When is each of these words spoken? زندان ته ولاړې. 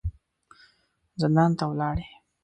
زندان 1.21 1.51
ته 1.57 1.63
ولاړې. 1.71 2.07